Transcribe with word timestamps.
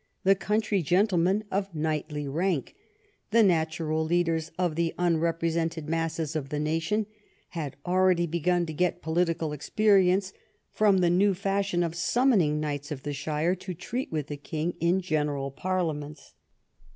The 0.23 0.33
country 0.33 0.81
gentlemen 0.81 1.43
of 1.51 1.75
knightly 1.75 2.27
rank, 2.27 2.75
the 3.29 3.43
natural 3.43 4.03
leaders 4.03 4.51
of 4.57 4.73
the 4.75 4.95
unrepresented 4.97 5.87
masses 5.87 6.35
of 6.35 6.49
the 6.49 6.57
nation, 6.59 7.05
had 7.49 7.75
already 7.85 8.25
begun 8.25 8.65
to 8.65 8.73
get 8.73 9.03
political 9.03 9.53
experience 9.53 10.33
from 10.71 10.97
the 11.01 11.11
new 11.11 11.35
fashion 11.35 11.83
of 11.83 11.93
summoning 11.93 12.59
knights 12.59 12.89
of 12.89 13.03
the 13.03 13.13
shire 13.13 13.53
to 13.57 13.75
treat 13.75 14.11
with 14.11 14.25
the 14.25 14.37
king 14.37 14.73
in 14.79 15.01
general 15.01 15.51
parliaments. 15.51 16.33